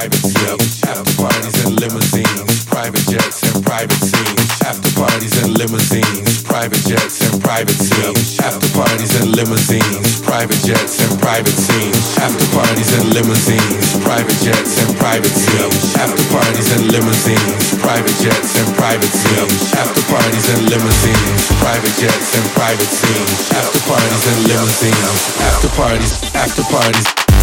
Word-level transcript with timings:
private 0.00 0.32
scenes, 0.32 0.80
after 0.88 1.12
parties 1.20 1.56
and 1.60 1.76
limousines, 1.76 2.64
private 2.64 3.04
jets 3.04 3.44
and 3.44 3.60
private 3.60 4.00
scenes, 4.00 4.48
after 4.64 4.88
parties 4.96 5.36
and 5.44 5.52
limousines, 5.60 6.40
private 6.40 6.80
jets 6.88 7.20
and 7.20 7.36
private 7.36 7.76
scenes, 7.76 8.40
after 8.40 8.64
parties 8.72 9.12
and 9.20 9.36
limousines, 9.36 10.24
private 10.24 10.56
jets 10.64 11.04
and 11.04 11.20
private 11.20 11.52
scenes, 11.52 12.16
after 12.16 12.48
parties 12.56 12.88
and 12.96 13.12
limousines, 13.12 14.00
private 14.00 14.40
jets 14.40 14.80
and 14.80 14.96
private 14.96 15.36
scenes, 15.36 15.92
after 16.00 16.24
parties 16.32 16.72
and 16.80 16.88
limousines, 16.88 17.76
private 17.84 18.16
jets 18.24 18.56
and 18.56 18.72
private 18.80 19.12
scenes, 19.12 19.68
after 19.76 20.00
parties 20.08 20.48
and 20.48 20.64
limousines, 20.72 21.44
private 21.60 21.92
jets 22.00 22.40
and 22.40 22.46
private 22.56 22.88
scenes, 22.88 23.52
after 23.52 23.80
parties 23.84 24.24
and 24.32 24.48
limousines, 24.48 25.20
after 25.44 25.68
parties, 25.76 26.16
after 26.32 26.64
parties. 26.72 27.39